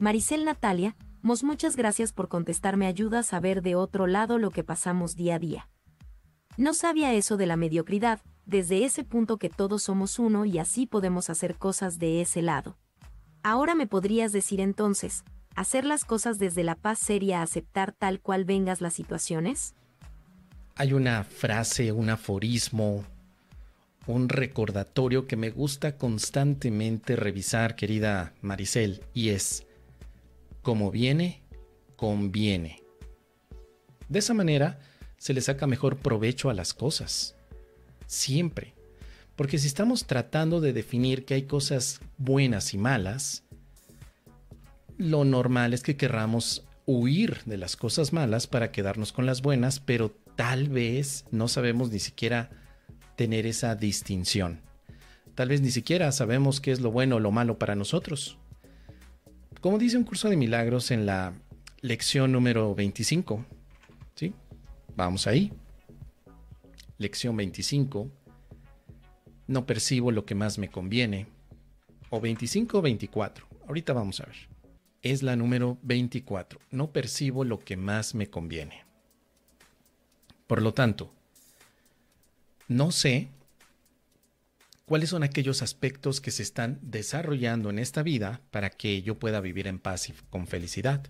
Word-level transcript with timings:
Maricel 0.00 0.46
Natalia, 0.46 0.96
Mos 1.20 1.44
muchas 1.44 1.76
gracias 1.76 2.14
por 2.14 2.28
contestarme 2.28 2.86
ayuda 2.86 3.18
a 3.18 3.22
saber 3.22 3.60
de 3.60 3.74
otro 3.74 4.06
lado 4.06 4.38
lo 4.38 4.50
que 4.50 4.64
pasamos 4.64 5.14
día 5.14 5.34
a 5.34 5.38
día. 5.38 5.68
No 6.56 6.72
sabía 6.72 7.12
eso 7.12 7.36
de 7.36 7.44
la 7.44 7.56
mediocridad, 7.56 8.20
desde 8.46 8.86
ese 8.86 9.04
punto 9.04 9.36
que 9.36 9.50
todos 9.50 9.82
somos 9.82 10.18
uno 10.18 10.46
y 10.46 10.58
así 10.58 10.86
podemos 10.86 11.28
hacer 11.28 11.56
cosas 11.56 11.98
de 11.98 12.22
ese 12.22 12.40
lado. 12.40 12.78
Ahora 13.42 13.74
me 13.74 13.86
podrías 13.86 14.32
decir 14.32 14.62
entonces, 14.62 15.22
¿hacer 15.54 15.84
las 15.84 16.06
cosas 16.06 16.38
desde 16.38 16.64
la 16.64 16.76
paz 16.76 16.98
sería 16.98 17.42
aceptar 17.42 17.92
tal 17.92 18.20
cual 18.20 18.46
vengas 18.46 18.80
las 18.80 18.94
situaciones? 18.94 19.74
Hay 20.76 20.94
una 20.94 21.24
frase, 21.24 21.92
un 21.92 22.08
aforismo, 22.08 23.04
un 24.06 24.30
recordatorio 24.30 25.26
que 25.26 25.36
me 25.36 25.50
gusta 25.50 25.98
constantemente 25.98 27.16
revisar, 27.16 27.76
querida 27.76 28.32
Maricel, 28.40 29.02
y 29.12 29.28
es, 29.28 29.66
como 30.62 30.90
viene, 30.90 31.42
conviene. 31.96 32.82
De 34.08 34.18
esa 34.18 34.34
manera 34.34 34.80
se 35.18 35.34
le 35.34 35.40
saca 35.40 35.66
mejor 35.66 35.98
provecho 35.98 36.50
a 36.50 36.54
las 36.54 36.74
cosas. 36.74 37.36
Siempre. 38.06 38.74
Porque 39.36 39.58
si 39.58 39.66
estamos 39.66 40.06
tratando 40.06 40.60
de 40.60 40.72
definir 40.72 41.24
que 41.24 41.34
hay 41.34 41.42
cosas 41.42 42.00
buenas 42.18 42.74
y 42.74 42.78
malas, 42.78 43.44
lo 44.98 45.24
normal 45.24 45.72
es 45.72 45.82
que 45.82 45.96
querramos 45.96 46.66
huir 46.86 47.38
de 47.46 47.56
las 47.56 47.76
cosas 47.76 48.12
malas 48.12 48.46
para 48.46 48.72
quedarnos 48.72 49.12
con 49.12 49.26
las 49.26 49.42
buenas, 49.42 49.80
pero 49.80 50.10
tal 50.36 50.68
vez 50.68 51.24
no 51.30 51.48
sabemos 51.48 51.90
ni 51.90 52.00
siquiera 52.00 52.50
tener 53.16 53.46
esa 53.46 53.76
distinción. 53.76 54.60
Tal 55.34 55.48
vez 55.48 55.60
ni 55.60 55.70
siquiera 55.70 56.10
sabemos 56.12 56.60
qué 56.60 56.72
es 56.72 56.80
lo 56.80 56.90
bueno 56.90 57.16
o 57.16 57.20
lo 57.20 57.30
malo 57.30 57.58
para 57.58 57.76
nosotros. 57.76 58.39
Como 59.60 59.78
dice 59.78 59.98
un 59.98 60.04
curso 60.04 60.30
de 60.30 60.38
milagros 60.38 60.90
en 60.90 61.04
la 61.04 61.34
lección 61.82 62.32
número 62.32 62.74
25, 62.74 63.44
¿sí? 64.14 64.32
Vamos 64.96 65.26
ahí. 65.26 65.52
Lección 66.96 67.36
25. 67.36 68.10
No 69.48 69.66
percibo 69.66 70.12
lo 70.12 70.24
que 70.24 70.34
más 70.34 70.56
me 70.56 70.70
conviene. 70.70 71.26
O 72.08 72.22
25 72.22 72.78
o 72.78 72.82
24. 72.82 73.46
Ahorita 73.66 73.92
vamos 73.92 74.20
a 74.20 74.26
ver. 74.26 74.48
Es 75.02 75.22
la 75.22 75.36
número 75.36 75.76
24. 75.82 76.58
No 76.70 76.90
percibo 76.90 77.44
lo 77.44 77.58
que 77.58 77.76
más 77.76 78.14
me 78.14 78.28
conviene. 78.30 78.84
Por 80.46 80.62
lo 80.62 80.72
tanto, 80.72 81.12
no 82.66 82.92
sé 82.92 83.28
cuáles 84.90 85.10
son 85.10 85.22
aquellos 85.22 85.62
aspectos 85.62 86.20
que 86.20 86.32
se 86.32 86.42
están 86.42 86.80
desarrollando 86.82 87.70
en 87.70 87.78
esta 87.78 88.02
vida 88.02 88.42
para 88.50 88.70
que 88.70 89.02
yo 89.02 89.20
pueda 89.20 89.40
vivir 89.40 89.68
en 89.68 89.78
paz 89.78 90.08
y 90.08 90.14
con 90.30 90.48
felicidad. 90.48 91.06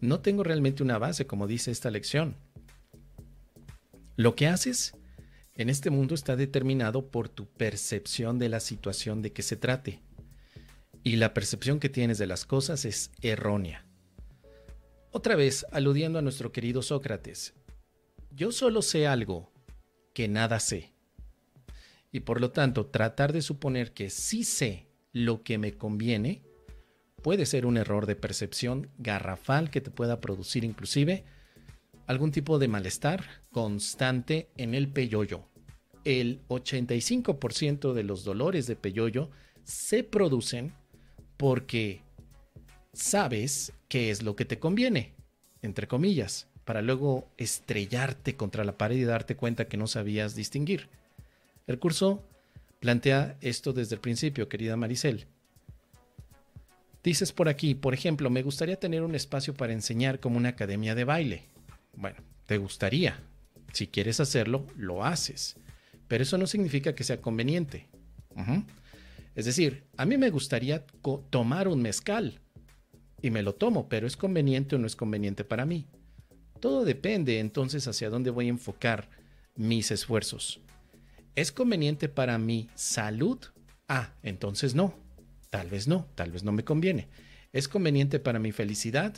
No 0.00 0.18
tengo 0.18 0.42
realmente 0.42 0.82
una 0.82 0.98
base, 0.98 1.24
como 1.24 1.46
dice 1.46 1.70
esta 1.70 1.92
lección. 1.92 2.34
Lo 4.16 4.34
que 4.34 4.48
haces 4.48 4.96
en 5.54 5.70
este 5.70 5.90
mundo 5.90 6.16
está 6.16 6.34
determinado 6.34 7.08
por 7.08 7.28
tu 7.28 7.46
percepción 7.46 8.40
de 8.40 8.48
la 8.48 8.58
situación 8.58 9.22
de 9.22 9.32
que 9.32 9.42
se 9.42 9.54
trate. 9.54 10.02
Y 11.04 11.14
la 11.18 11.34
percepción 11.34 11.78
que 11.78 11.90
tienes 11.90 12.18
de 12.18 12.26
las 12.26 12.44
cosas 12.46 12.84
es 12.84 13.12
errónea. 13.22 13.86
Otra 15.12 15.36
vez, 15.36 15.64
aludiendo 15.70 16.18
a 16.18 16.22
nuestro 16.22 16.50
querido 16.50 16.82
Sócrates, 16.82 17.54
yo 18.32 18.50
solo 18.50 18.82
sé 18.82 19.06
algo 19.06 19.52
que 20.14 20.26
nada 20.26 20.58
sé 20.58 20.97
y 22.12 22.20
por 22.20 22.40
lo 22.40 22.50
tanto 22.50 22.86
tratar 22.86 23.32
de 23.32 23.42
suponer 23.42 23.92
que 23.92 24.10
sí 24.10 24.44
sé 24.44 24.86
lo 25.12 25.42
que 25.42 25.58
me 25.58 25.74
conviene 25.74 26.42
puede 27.22 27.46
ser 27.46 27.66
un 27.66 27.76
error 27.76 28.06
de 28.06 28.16
percepción 28.16 28.90
garrafal 28.98 29.70
que 29.70 29.80
te 29.80 29.90
pueda 29.90 30.20
producir 30.20 30.64
inclusive 30.64 31.24
algún 32.06 32.32
tipo 32.32 32.58
de 32.58 32.68
malestar 32.68 33.24
constante 33.50 34.48
en 34.56 34.74
el 34.74 34.88
peyoyo. 34.88 35.44
El 36.04 36.40
85% 36.48 37.92
de 37.92 38.02
los 38.02 38.24
dolores 38.24 38.66
de 38.66 38.76
peyoyo 38.76 39.30
se 39.64 40.04
producen 40.04 40.72
porque 41.36 42.00
sabes 42.94 43.74
qué 43.88 44.10
es 44.10 44.22
lo 44.22 44.36
que 44.36 44.46
te 44.46 44.58
conviene, 44.58 45.14
entre 45.60 45.86
comillas, 45.86 46.48
para 46.64 46.80
luego 46.82 47.28
estrellarte 47.36 48.36
contra 48.36 48.64
la 48.64 48.78
pared 48.78 48.96
y 48.96 49.04
darte 49.04 49.36
cuenta 49.36 49.66
que 49.68 49.76
no 49.76 49.86
sabías 49.86 50.34
distinguir. 50.34 50.88
El 51.68 51.78
curso 51.78 52.24
plantea 52.80 53.36
esto 53.42 53.74
desde 53.74 53.94
el 53.94 54.00
principio, 54.00 54.48
querida 54.48 54.76
Maricel. 54.76 55.26
Dices 57.04 57.30
por 57.32 57.48
aquí, 57.48 57.74
por 57.74 57.92
ejemplo, 57.92 58.30
me 58.30 58.42
gustaría 58.42 58.80
tener 58.80 59.02
un 59.02 59.14
espacio 59.14 59.52
para 59.54 59.74
enseñar 59.74 60.18
como 60.18 60.38
una 60.38 60.48
academia 60.48 60.94
de 60.94 61.04
baile. 61.04 61.42
Bueno, 61.94 62.16
te 62.46 62.56
gustaría. 62.56 63.20
Si 63.72 63.86
quieres 63.86 64.18
hacerlo, 64.18 64.66
lo 64.76 65.04
haces. 65.04 65.56
Pero 66.08 66.22
eso 66.22 66.38
no 66.38 66.46
significa 66.46 66.94
que 66.94 67.04
sea 67.04 67.20
conveniente. 67.20 67.86
Es 69.34 69.44
decir, 69.44 69.84
a 69.98 70.06
mí 70.06 70.16
me 70.16 70.30
gustaría 70.30 70.86
tomar 71.28 71.68
un 71.68 71.82
mezcal 71.82 72.40
y 73.20 73.30
me 73.30 73.42
lo 73.42 73.54
tomo, 73.54 73.90
pero 73.90 74.06
¿es 74.06 74.16
conveniente 74.16 74.76
o 74.76 74.78
no 74.78 74.86
es 74.86 74.96
conveniente 74.96 75.44
para 75.44 75.66
mí? 75.66 75.86
Todo 76.60 76.86
depende 76.86 77.40
entonces 77.40 77.86
hacia 77.86 78.08
dónde 78.08 78.30
voy 78.30 78.46
a 78.46 78.50
enfocar 78.50 79.10
mis 79.54 79.90
esfuerzos. 79.90 80.60
¿Es 81.38 81.52
conveniente 81.52 82.08
para 82.08 82.36
mi 82.36 82.68
salud? 82.74 83.38
Ah, 83.86 84.12
entonces 84.24 84.74
no. 84.74 84.98
Tal 85.50 85.70
vez 85.70 85.86
no, 85.86 86.08
tal 86.16 86.32
vez 86.32 86.42
no 86.42 86.50
me 86.50 86.64
conviene. 86.64 87.06
¿Es 87.52 87.68
conveniente 87.68 88.18
para 88.18 88.40
mi 88.40 88.50
felicidad? 88.50 89.14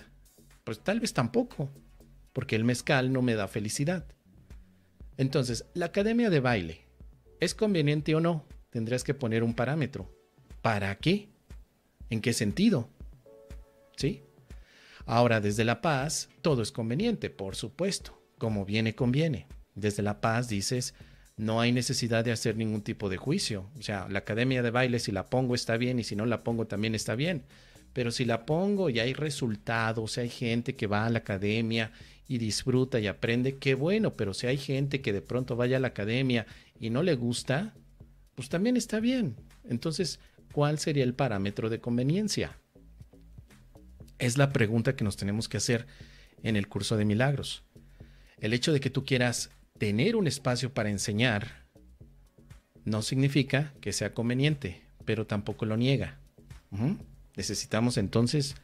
Pues 0.62 0.80
tal 0.80 1.00
vez 1.00 1.14
tampoco, 1.14 1.70
porque 2.34 2.56
el 2.56 2.64
mezcal 2.64 3.10
no 3.10 3.22
me 3.22 3.36
da 3.36 3.48
felicidad. 3.48 4.04
Entonces, 5.16 5.64
la 5.72 5.86
academia 5.86 6.28
de 6.28 6.40
baile, 6.40 6.86
¿es 7.40 7.54
conveniente 7.54 8.14
o 8.14 8.20
no? 8.20 8.44
Tendrías 8.68 9.02
que 9.02 9.14
poner 9.14 9.42
un 9.42 9.54
parámetro. 9.54 10.14
¿Para 10.60 10.94
qué? 10.96 11.30
¿En 12.10 12.20
qué 12.20 12.34
sentido? 12.34 12.90
¿Sí? 13.96 14.24
Ahora, 15.06 15.40
desde 15.40 15.64
la 15.64 15.80
paz, 15.80 16.28
todo 16.42 16.60
es 16.60 16.70
conveniente, 16.70 17.30
por 17.30 17.56
supuesto. 17.56 18.22
Como 18.36 18.66
viene, 18.66 18.94
conviene. 18.94 19.46
Desde 19.74 20.02
la 20.02 20.20
paz 20.20 20.50
dices, 20.50 20.92
no 21.40 21.58
hay 21.58 21.72
necesidad 21.72 22.22
de 22.22 22.32
hacer 22.32 22.56
ningún 22.56 22.82
tipo 22.82 23.08
de 23.08 23.16
juicio. 23.16 23.70
O 23.78 23.82
sea, 23.82 24.06
la 24.10 24.18
academia 24.18 24.62
de 24.62 24.70
baile, 24.70 24.98
si 24.98 25.10
la 25.10 25.30
pongo 25.30 25.54
está 25.54 25.78
bien 25.78 25.98
y 25.98 26.04
si 26.04 26.14
no 26.14 26.26
la 26.26 26.44
pongo 26.44 26.66
también 26.66 26.94
está 26.94 27.14
bien. 27.14 27.44
Pero 27.94 28.10
si 28.10 28.26
la 28.26 28.44
pongo 28.44 28.90
y 28.90 29.00
hay 29.00 29.14
resultados, 29.14 30.18
hay 30.18 30.28
gente 30.28 30.76
que 30.76 30.86
va 30.86 31.06
a 31.06 31.10
la 31.10 31.20
academia 31.20 31.92
y 32.28 32.36
disfruta 32.36 33.00
y 33.00 33.06
aprende, 33.06 33.56
qué 33.56 33.74
bueno, 33.74 34.12
pero 34.12 34.34
si 34.34 34.48
hay 34.48 34.58
gente 34.58 35.00
que 35.00 35.14
de 35.14 35.22
pronto 35.22 35.56
vaya 35.56 35.78
a 35.78 35.80
la 35.80 35.88
academia 35.88 36.46
y 36.78 36.90
no 36.90 37.02
le 37.02 37.14
gusta, 37.14 37.74
pues 38.34 38.50
también 38.50 38.76
está 38.76 39.00
bien. 39.00 39.34
Entonces, 39.64 40.20
¿cuál 40.52 40.78
sería 40.78 41.04
el 41.04 41.14
parámetro 41.14 41.70
de 41.70 41.80
conveniencia? 41.80 42.58
Es 44.18 44.36
la 44.36 44.52
pregunta 44.52 44.94
que 44.94 45.04
nos 45.04 45.16
tenemos 45.16 45.48
que 45.48 45.56
hacer 45.56 45.86
en 46.42 46.56
el 46.56 46.68
curso 46.68 46.98
de 46.98 47.06
milagros. 47.06 47.64
El 48.38 48.52
hecho 48.52 48.74
de 48.74 48.80
que 48.80 48.90
tú 48.90 49.06
quieras 49.06 49.50
tener 49.80 50.14
un 50.14 50.26
espacio 50.26 50.74
para 50.74 50.90
enseñar 50.90 51.64
no 52.84 53.00
significa 53.00 53.72
que 53.80 53.94
sea 53.94 54.12
conveniente, 54.12 54.82
pero 55.06 55.26
tampoco 55.26 55.64
lo 55.64 55.78
niega. 55.78 56.20
Necesitamos 57.34 57.96
entonces, 57.96 58.56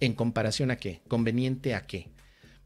en 0.00 0.14
comparación 0.14 0.70
a 0.70 0.76
qué, 0.76 1.02
conveniente 1.06 1.74
a 1.74 1.86
qué. 1.86 2.08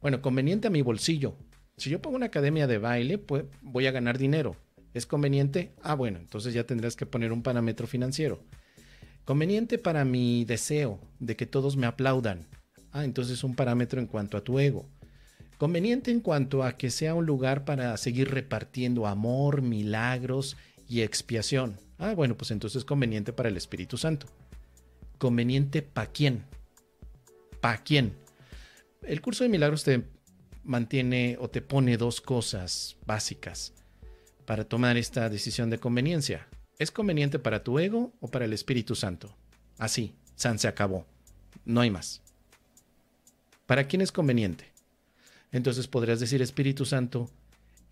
Bueno, 0.01 0.23
conveniente 0.23 0.69
a 0.69 0.71
mi 0.71 0.81
bolsillo. 0.81 1.35
Si 1.77 1.91
yo 1.91 2.01
pongo 2.01 2.15
una 2.15 2.27
academia 2.27 2.69
de 2.69 2.79
baile, 2.79 3.19
pues 3.19 3.47
voy 3.63 3.89
a 3.89 3.93
ganar 3.93 4.17
dinero. 4.17 4.57
¿Es 4.95 5.05
conveniente? 5.05 5.73
Ah, 5.83 5.95
bueno, 5.95 6.21
entonces 6.21 6.55
ya 6.55 6.65
tendrás 6.65 6.95
que 6.95 7.07
poner 7.07 7.33
un 7.33 7.43
parámetro 7.43 7.89
financiero. 7.89 8.45
Conveniente 9.25 9.79
para 9.79 10.05
mi 10.05 10.45
deseo 10.45 11.01
de 11.19 11.35
que 11.35 11.47
todos 11.47 11.77
me 11.77 11.87
aplaudan. 11.89 12.47
Ah, 12.93 13.05
entonces 13.05 13.43
un 13.43 13.57
parámetro 13.57 13.99
en 13.99 14.07
cuanto 14.07 14.37
a 14.37 14.45
tu 14.45 14.61
ego. 14.61 14.89
Conveniente 15.63 16.11
en 16.11 16.19
cuanto 16.19 16.65
a 16.65 16.77
que 16.77 16.91
sea 16.91 17.15
un 17.15 17.25
lugar 17.25 17.65
para 17.65 17.97
seguir 17.97 18.33
repartiendo 18.33 19.07
amor, 19.07 19.63
milagros 19.63 20.57
y 20.89 21.03
expiación. 21.03 21.79
Ah, 21.99 22.15
bueno, 22.15 22.37
pues 22.37 22.51
entonces 22.51 22.85
conveniente 22.85 23.33
para 23.33 23.49
el 23.49 23.57
Espíritu 23.57 23.97
Santo. 23.97 24.27
Conveniente 25.19 25.81
para 25.81 26.11
quién? 26.11 26.43
¿Para 27.61 27.79
quién? 27.79 28.17
El 29.03 29.21
curso 29.21 29.45
de 29.45 29.51
milagros 29.51 29.85
te 29.85 30.03
mantiene 30.65 31.37
o 31.39 31.49
te 31.49 31.63
pone 31.63 31.97
dos 31.97 32.21
cosas 32.21 32.97
básicas 33.07 33.73
para 34.45 34.65
tomar 34.65 34.97
esta 34.97 35.29
decisión 35.29 35.71
de 35.71 35.79
conveniencia. 35.79 36.49
¿Es 36.81 36.91
conveniente 36.91 37.39
para 37.39 37.63
tu 37.63 37.79
ego 37.79 38.13
o 38.19 38.27
para 38.27 38.47
el 38.47 38.53
Espíritu 38.53 38.97
Santo? 38.97 39.33
Así, 39.79 40.17
San 40.35 40.59
se 40.59 40.67
acabó. 40.67 41.07
No 41.65 41.83
hay 41.83 41.91
más. 41.93 42.21
¿Para 43.67 43.87
quién 43.87 44.03
es 44.03 44.11
conveniente? 44.11 44.72
Entonces 45.53 45.87
podrías 45.87 46.19
decir, 46.19 46.43
Espíritu 46.43 46.85
Santo, 46.85 47.31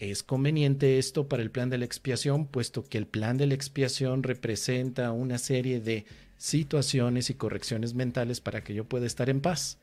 ¿Es 0.01 0.23
conveniente 0.23 0.99
esto 0.99 1.29
para 1.29 1.43
el 1.43 1.51
plan 1.51 1.69
de 1.69 1.77
la 1.77 1.85
expiación, 1.85 2.47
puesto 2.47 2.89
que 2.89 2.97
el 2.97 3.07
plan 3.07 3.37
de 3.37 3.47
la 3.47 3.53
expiación 3.53 4.23
representa 4.23 5.13
una 5.13 5.37
serie 5.37 5.79
de 5.79 6.07
situaciones 6.39 7.29
y 7.29 7.35
correcciones 7.35 7.93
mentales 7.93 8.41
para 8.41 8.65
que 8.65 8.73
yo 8.73 8.89
pueda 8.89 9.05
estar 9.05 9.29
en 9.29 9.43
paz? 9.43 9.79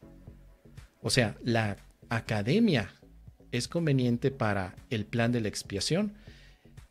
O 1.04 1.12
sea, 1.12 1.38
la 1.44 1.78
academia 2.10 2.92
es 3.52 3.68
conveniente 3.68 4.32
para 4.32 4.76
el 4.90 5.06
plan 5.06 5.32
de 5.32 5.42
la 5.42 5.50
expiación. 5.50 6.16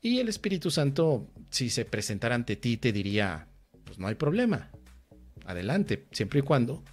Y 0.00 0.20
el 0.20 0.28
Espíritu 0.28 0.70
Santo, 0.70 1.26
si 1.50 1.68
se 1.68 1.84
presentara 1.84 2.36
ante 2.36 2.54
ti, 2.54 2.76
te 2.76 2.92
diría, 2.92 3.48
pues 3.84 3.98
no 3.98 4.06
hay 4.06 4.14
problema, 4.14 4.70
adelante, 5.46 6.06
siempre 6.12 6.38
y 6.38 6.42
cuando 6.42 6.84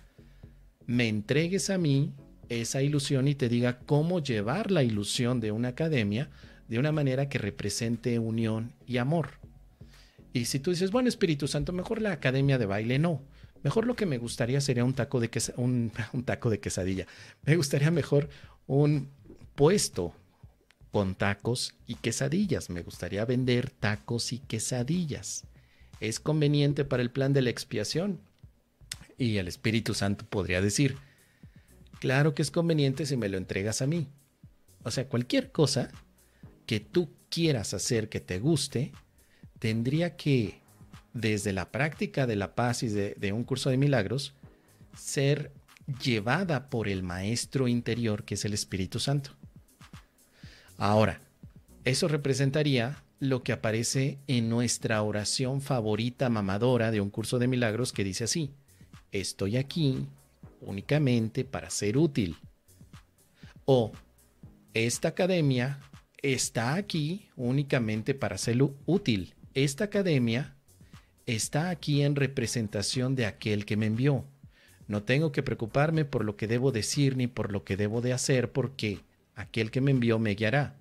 me 0.88 1.08
entregues 1.08 1.70
a 1.70 1.78
mí 1.78 2.12
esa 2.50 2.82
ilusión 2.82 3.28
y 3.28 3.36
te 3.36 3.50
diga 3.50 3.80
cómo 3.80 4.22
llevar 4.22 4.72
la 4.72 4.84
ilusión 4.84 5.40
de 5.40 5.52
una 5.52 5.70
academia 5.70 6.30
de 6.68 6.80
una 6.80 6.92
manera 6.92 7.30
que 7.30 7.38
represente 7.38 8.20
unión 8.20 8.74
y 8.86 8.98
amor. 8.98 9.40
Y 10.34 10.46
si 10.46 10.60
tú 10.60 10.72
dices, 10.72 10.92
bueno, 10.92 11.10
Espíritu 11.10 11.48
Santo, 11.48 11.72
mejor 11.74 12.02
la 12.02 12.12
academia 12.12 12.58
de 12.58 12.66
baile, 12.66 12.98
no. 12.98 13.22
Mejor 13.62 13.86
lo 13.86 13.96
que 13.96 14.06
me 14.06 14.18
gustaría 14.18 14.60
sería 14.60 14.84
un 14.84 14.94
taco 14.94 15.20
de, 15.20 15.30
un, 15.58 15.92
taco 16.26 16.50
de 16.50 16.60
quesadilla. 16.60 17.08
Me 17.44 17.56
gustaría 17.56 17.92
mejor 17.92 18.30
un 18.68 19.10
puesto 19.56 20.16
con 20.92 21.16
tacos 21.16 21.76
y 21.86 21.96
quesadillas. 21.96 22.70
Me 22.70 22.82
gustaría 22.82 23.26
vender 23.26 23.70
tacos 23.70 24.34
y 24.34 24.40
quesadillas. 24.40 25.46
¿Es 26.00 26.20
conveniente 26.20 26.84
para 26.84 27.04
el 27.04 27.12
plan 27.12 27.34
de 27.34 27.42
la 27.44 27.50
expiación? 27.50 28.20
Y 29.18 29.38
el 29.38 29.48
Espíritu 29.48 29.94
Santo 29.94 30.26
podría 30.26 30.62
decir, 30.62 30.98
Claro 32.04 32.36
que 32.36 32.42
es 32.42 32.52
conveniente 32.52 33.06
si 33.06 33.16
me 33.16 33.30
lo 33.30 33.38
entregas 33.38 33.82
a 33.82 33.88
mí. 33.88 34.10
O 34.84 34.92
sea, 34.92 35.08
cualquier 35.08 35.54
cosa 35.54 35.90
que 36.66 36.82
tú 36.82 37.10
quieras 37.30 37.74
hacer 37.74 38.10
que 38.10 38.20
te 38.20 38.40
guste, 38.40 38.92
tendría 39.58 40.18
que, 40.18 40.60
desde 41.14 41.54
la 41.54 41.72
práctica 41.72 42.28
de 42.28 42.36
la 42.36 42.56
paz 42.56 42.84
y 42.84 42.90
de, 42.90 43.32
un 43.32 43.46
curso 43.46 43.70
de 43.70 43.78
milagros, 43.78 44.34
ser 44.98 45.54
llevada 46.04 46.70
por 46.70 46.90
el 46.90 47.04
maestro 47.04 47.70
interior 47.70 48.26
que 48.26 48.34
es 48.34 48.44
el 48.44 48.54
Espíritu 48.54 49.00
Santo. 49.00 49.30
Ahora, 50.78 51.22
eso 51.86 52.10
representaría 52.10 53.02
lo 53.22 53.44
que 53.44 53.54
aparece 53.54 54.18
en 54.28 54.50
nuestra 54.50 55.02
oración 55.04 55.62
favorita 55.62 56.28
mamadora 56.28 56.92
de 56.92 57.00
un 57.00 57.10
curso 57.10 57.40
de 57.40 57.48
milagros 57.48 57.94
que 57.94 58.04
dice 58.04 58.26
así, 58.26 58.52
estoy 59.14 59.56
aquí 59.56 60.10
únicamente 60.66 61.46
para 61.46 61.70
ser 61.70 61.98
útil. 61.98 62.38
O 63.66 63.92
esta 64.74 65.10
academia 65.10 65.80
está 66.22 66.76
aquí 66.76 67.30
únicamente 67.36 68.14
para 68.14 68.38
ser 68.38 68.58
útil. 68.86 69.36
Esta 69.54 69.86
academia 69.86 70.56
está 71.26 71.70
aquí 71.70 72.02
en 72.02 72.16
representación 72.16 73.16
de 73.16 73.26
aquel 73.26 73.66
que 73.66 73.78
me 73.78 73.86
envió. 73.86 74.26
No 74.88 75.04
tengo 75.04 75.32
que 75.32 75.44
preocuparme 75.44 76.06
por 76.06 76.26
lo 76.26 76.36
que 76.36 76.48
debo 76.48 76.72
decir 76.72 77.16
ni 77.16 77.28
por 77.28 77.52
lo 77.52 77.64
que 77.64 77.78
debo 77.78 78.02
de 78.02 78.14
hacer 78.14 78.52
porque 78.52 79.00
aquel 79.36 79.72
que 79.72 79.82
me 79.82 79.92
envió 79.92 80.20
me 80.20 80.36
guiará. 80.36 80.78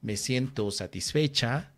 Me 0.00 0.16
siento 0.16 0.70
satisfecha 0.70 1.72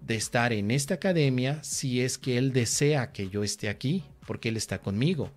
de 0.00 0.14
estar 0.16 0.52
en 0.52 0.70
esta 0.70 0.94
academia 0.94 1.62
si 1.62 2.00
es 2.00 2.18
que 2.18 2.38
Él 2.38 2.52
desea 2.52 3.12
que 3.12 3.28
yo 3.28 3.44
esté 3.44 3.68
aquí, 3.68 4.04
porque 4.26 4.48
Él 4.48 4.56
está 4.56 4.80
conmigo 4.80 5.30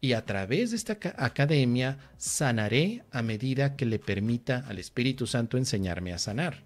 y 0.00 0.12
a 0.12 0.24
través 0.24 0.70
de 0.70 0.76
esta 0.76 0.98
academia 1.16 1.98
sanaré 2.16 3.04
a 3.10 3.22
medida 3.22 3.76
que 3.76 3.86
le 3.86 3.98
permita 3.98 4.64
al 4.68 4.78
Espíritu 4.78 5.26
Santo 5.26 5.56
enseñarme 5.56 6.12
a 6.12 6.18
sanar. 6.18 6.62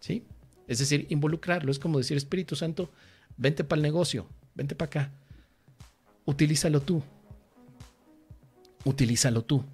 ¿Sí? 0.00 0.24
Es 0.66 0.78
decir, 0.78 1.06
involucrarlo. 1.10 1.70
Es 1.70 1.78
como 1.78 1.98
decir, 1.98 2.16
Espíritu 2.16 2.56
Santo, 2.56 2.90
vente 3.36 3.64
para 3.64 3.78
el 3.78 3.82
negocio, 3.82 4.28
vente 4.54 4.74
para 4.74 4.86
acá. 4.86 5.12
Utilízalo 6.24 6.80
tú. 6.80 7.02
Utilízalo 8.84 9.42
tú. 9.42 9.64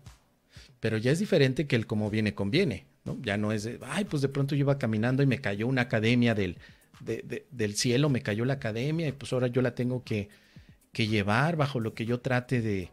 Pero 0.80 0.98
ya 0.98 1.10
es 1.12 1.18
diferente 1.18 1.66
que 1.66 1.76
el 1.76 1.86
como 1.86 2.10
viene 2.10 2.34
conviene. 2.34 2.86
¿no? 3.04 3.18
Ya 3.22 3.36
no 3.36 3.52
es 3.52 3.64
de, 3.64 3.78
ay, 3.82 4.04
pues 4.04 4.22
de 4.22 4.28
pronto 4.28 4.54
yo 4.54 4.60
iba 4.60 4.78
caminando 4.78 5.22
y 5.22 5.26
me 5.26 5.40
cayó 5.40 5.66
una 5.66 5.82
academia 5.82 6.34
del, 6.34 6.58
del 7.00 7.74
cielo, 7.74 8.08
me 8.10 8.22
cayó 8.22 8.44
la 8.44 8.54
academia 8.54 9.08
y 9.08 9.12
pues 9.12 9.32
ahora 9.32 9.46
yo 9.46 9.62
la 9.62 9.74
tengo 9.74 10.04
que, 10.04 10.28
que 10.96 11.08
llevar, 11.08 11.56
bajo 11.56 11.78
lo 11.78 11.92
que 11.92 12.06
yo 12.06 12.20
trate 12.20 12.62
de, 12.62 12.88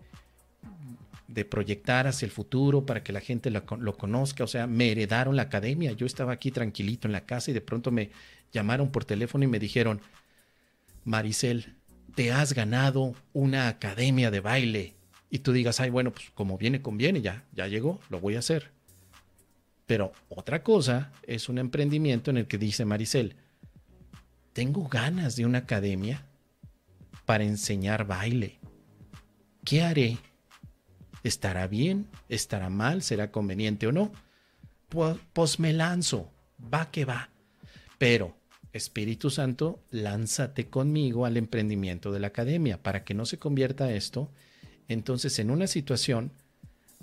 de 1.29 1.45
proyectar 1.45 2.05
hacia 2.05 2.25
el 2.25 2.33
futuro 2.33 2.85
para 2.85 3.01
que 3.01 3.13
la 3.13 3.21
gente 3.21 3.49
lo, 3.49 3.63
lo, 3.79 3.95
conozca. 3.95 4.43
O 4.43 4.47
sea, 4.47 4.67
me 4.67 4.91
heredaron 4.91 5.37
la 5.37 5.43
academia. 5.43 5.93
Yo 5.93 6.05
estaba 6.05 6.33
aquí 6.33 6.51
tranquilito 6.51 7.07
en 7.07 7.13
la 7.13 7.21
casa 7.21 7.51
y 7.51 7.53
de 7.53 7.61
pronto 7.61 7.91
me 7.91 8.09
llamaron 8.51 8.91
por 8.91 9.05
teléfono 9.05 9.45
y 9.45 9.47
me 9.47 9.57
dijeron, 9.57 10.01
Maricel, 11.05 11.77
te 12.13 12.33
has 12.33 12.51
ganado 12.51 13.15
una 13.31 13.69
academia 13.69 14.31
de 14.31 14.41
baile. 14.41 14.95
Y 15.29 15.39
tú 15.39 15.53
digas, 15.53 15.79
ay, 15.79 15.89
bueno, 15.89 16.11
pues 16.11 16.29
como 16.33 16.57
viene, 16.57 16.81
conviene, 16.81 17.21
ya, 17.21 17.45
ya 17.53 17.67
llegó, 17.67 18.01
lo 18.09 18.19
voy 18.19 18.35
a 18.35 18.39
hacer. 18.39 18.71
Pero 19.85 20.11
otra 20.27 20.61
cosa 20.61 21.13
es 21.25 21.47
un 21.47 21.57
emprendimiento 21.57 22.31
en 22.31 22.35
el 22.35 22.47
que 22.47 22.57
dice 22.57 22.83
Maricel, 22.83 23.37
tengo 24.51 24.89
ganas 24.89 25.37
de 25.37 25.45
una 25.45 25.59
academia 25.59 26.25
para 27.25 27.43
enseñar 27.43 28.05
baile. 28.05 28.59
¿Qué 29.63 29.81
haré? 29.81 30.17
¿Estará 31.23 31.67
bien? 31.67 32.07
¿Estará 32.29 32.69
mal? 32.69 33.01
¿Será 33.01 33.31
conveniente 33.31 33.87
o 33.87 33.91
no? 33.91 34.11
Pues, 34.89 35.17
pues 35.33 35.59
me 35.59 35.73
lanzo, 35.73 36.31
va 36.73 36.91
que 36.91 37.05
va. 37.05 37.29
Pero, 37.97 38.35
Espíritu 38.73 39.29
Santo, 39.29 39.79
lánzate 39.91 40.67
conmigo 40.67 41.25
al 41.25 41.37
emprendimiento 41.37 42.11
de 42.11 42.19
la 42.19 42.27
academia 42.27 42.81
para 42.81 43.03
que 43.03 43.13
no 43.13 43.25
se 43.25 43.39
convierta 43.39 43.93
esto 43.93 44.29
entonces 44.87 45.39
en 45.39 45.51
una 45.51 45.67
situación 45.67 46.31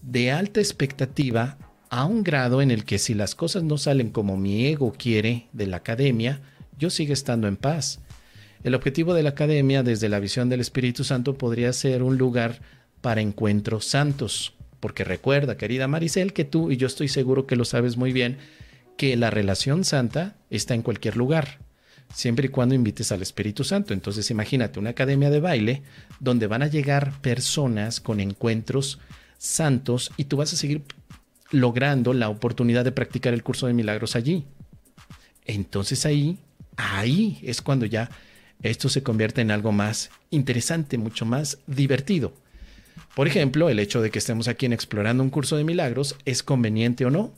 de 0.02 0.30
alta 0.32 0.60
expectativa 0.60 1.58
a 1.88 2.04
un 2.04 2.22
grado 2.22 2.62
en 2.62 2.70
el 2.70 2.84
que 2.84 2.98
si 2.98 3.14
las 3.14 3.34
cosas 3.34 3.62
no 3.62 3.78
salen 3.78 4.10
como 4.10 4.36
mi 4.36 4.66
ego 4.66 4.92
quiere 4.92 5.48
de 5.52 5.66
la 5.66 5.78
academia, 5.78 6.40
yo 6.78 6.90
sigo 6.90 7.12
estando 7.12 7.48
en 7.48 7.56
paz 7.56 8.00
el 8.62 8.74
objetivo 8.74 9.14
de 9.14 9.22
la 9.22 9.30
academia, 9.30 9.82
desde 9.82 10.08
la 10.08 10.20
visión 10.20 10.48
del 10.48 10.60
Espíritu 10.60 11.04
Santo, 11.04 11.34
podría 11.34 11.72
ser 11.72 12.02
un 12.02 12.18
lugar 12.18 12.60
para 13.00 13.20
encuentros 13.20 13.86
santos. 13.86 14.54
Porque 14.80 15.04
recuerda, 15.04 15.56
querida 15.56 15.88
Maricel, 15.88 16.32
que 16.32 16.44
tú, 16.44 16.70
y 16.70 16.76
yo 16.76 16.86
estoy 16.86 17.08
seguro 17.08 17.46
que 17.46 17.56
lo 17.56 17.64
sabes 17.64 17.96
muy 17.96 18.12
bien, 18.12 18.38
que 18.96 19.16
la 19.16 19.30
relación 19.30 19.84
santa 19.84 20.36
está 20.50 20.74
en 20.74 20.82
cualquier 20.82 21.16
lugar, 21.16 21.58
siempre 22.12 22.46
y 22.46 22.48
cuando 22.50 22.74
invites 22.74 23.12
al 23.12 23.22
Espíritu 23.22 23.64
Santo. 23.64 23.94
Entonces 23.94 24.30
imagínate 24.30 24.78
una 24.78 24.90
academia 24.90 25.30
de 25.30 25.40
baile 25.40 25.82
donde 26.18 26.46
van 26.46 26.62
a 26.62 26.66
llegar 26.66 27.20
personas 27.20 28.00
con 28.00 28.20
encuentros 28.20 28.98
santos 29.38 30.12
y 30.18 30.24
tú 30.24 30.36
vas 30.36 30.52
a 30.52 30.56
seguir 30.56 30.82
logrando 31.50 32.12
la 32.12 32.28
oportunidad 32.28 32.84
de 32.84 32.92
practicar 32.92 33.32
el 33.32 33.42
curso 33.42 33.66
de 33.66 33.72
milagros 33.72 34.16
allí. 34.16 34.44
Entonces 35.46 36.04
ahí, 36.04 36.38
ahí 36.76 37.40
es 37.42 37.62
cuando 37.62 37.86
ya 37.86 38.10
esto 38.62 38.88
se 38.88 39.02
convierte 39.02 39.40
en 39.40 39.50
algo 39.50 39.72
más 39.72 40.10
interesante, 40.30 40.98
mucho 40.98 41.24
más 41.24 41.58
divertido. 41.66 42.32
Por 43.14 43.26
ejemplo, 43.26 43.68
el 43.68 43.78
hecho 43.78 44.02
de 44.02 44.10
que 44.10 44.18
estemos 44.18 44.48
aquí 44.48 44.66
en 44.66 44.72
explorando 44.72 45.22
un 45.22 45.30
curso 45.30 45.56
de 45.56 45.64
milagros, 45.64 46.16
¿es 46.24 46.42
conveniente 46.42 47.04
o 47.04 47.10
no? 47.10 47.32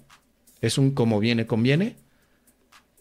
¿Es 0.60 0.78
un 0.78 0.92
como 0.92 1.20
viene, 1.20 1.46
conviene? 1.46 1.96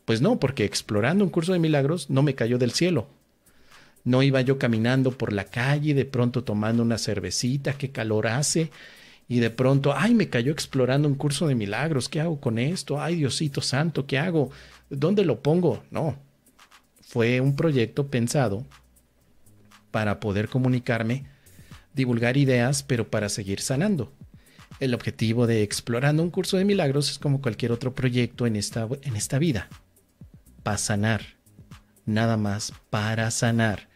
Pues 0.06 0.22
no, 0.22 0.40
porque 0.40 0.66
explorando 0.66 1.24
un 1.24 1.30
curso 1.30 1.54
de 1.54 1.60
milagros 1.60 2.10
no 2.10 2.24
me 2.24 2.36
cayó 2.36 2.58
del 2.58 2.72
cielo. 2.72 3.08
No 4.04 4.24
iba 4.24 4.42
yo 4.42 4.58
caminando 4.58 5.12
por 5.12 5.32
la 5.32 5.46
calle, 5.46 5.94
de 5.94 6.06
pronto 6.06 6.44
tomando 6.44 6.82
una 6.82 6.98
cervecita, 6.98 7.74
qué 7.74 7.92
calor 7.92 8.28
hace, 8.28 8.72
y 9.28 9.40
de 9.40 9.50
pronto, 9.50 9.94
ay, 9.96 10.16
me 10.16 10.30
cayó 10.30 10.52
explorando 10.52 11.08
un 11.08 11.16
curso 11.16 11.48
de 11.48 11.56
milagros, 11.56 12.10
¿qué 12.10 12.20
hago 12.20 12.40
con 12.40 12.58
esto? 12.58 13.00
Ay, 13.00 13.16
Diosito 13.16 13.62
Santo, 13.62 14.06
¿qué 14.06 14.18
hago? 14.18 14.50
¿Dónde 14.90 15.24
lo 15.24 15.42
pongo? 15.42 15.84
No, 15.92 16.18
fue 17.12 17.42
un 17.42 17.58
proyecto 17.58 18.08
pensado 18.08 18.66
para 19.92 20.22
poder 20.22 20.48
comunicarme, 20.48 21.26
divulgar 21.94 22.38
ideas, 22.38 22.84
pero 22.84 23.10
para 23.10 23.28
seguir 23.28 23.60
sanando. 23.60 24.14
El 24.80 24.94
objetivo 24.94 25.46
de 25.46 25.62
Explorando 25.62 26.24
un 26.24 26.30
curso 26.30 26.56
de 26.56 26.64
milagros 26.64 27.12
es 27.12 27.20
como 27.20 27.42
cualquier 27.42 27.74
otro 27.74 27.94
proyecto 27.94 28.48
en 28.48 28.56
esta, 28.56 28.88
en 29.02 29.18
esta 29.18 29.40
vida. 29.40 29.68
Para 30.64 30.78
sanar. 30.78 31.22
Nada 32.06 32.38
más 32.38 32.72
para 32.90 33.30
sanar. 33.30 33.90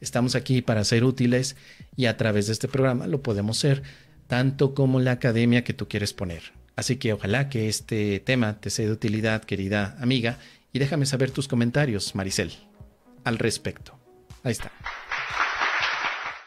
Estamos 0.00 0.36
aquí 0.36 0.62
para 0.62 0.84
ser 0.84 1.02
útiles 1.02 1.56
y 1.96 2.06
a 2.06 2.16
través 2.16 2.46
de 2.46 2.52
este 2.52 2.68
programa 2.68 3.08
lo 3.08 3.20
podemos 3.20 3.58
ser 3.58 3.82
tanto 4.28 4.76
como 4.76 5.00
la 5.00 5.10
academia 5.10 5.64
que 5.64 5.74
tú 5.74 5.88
quieres 5.88 6.12
poner. 6.12 6.52
Así 6.76 6.98
que 6.98 7.14
ojalá 7.14 7.48
que 7.48 7.68
este 7.68 8.20
tema 8.20 8.60
te 8.60 8.70
sea 8.70 8.86
de 8.86 8.92
utilidad, 8.92 9.42
querida 9.42 9.96
amiga, 10.00 10.38
y 10.72 10.78
déjame 10.78 11.06
saber 11.06 11.30
tus 11.30 11.48
comentarios, 11.48 12.14
Maricel, 12.14 12.52
al 13.24 13.38
respecto. 13.38 13.98
Ahí 14.42 14.52
está. 14.52 14.72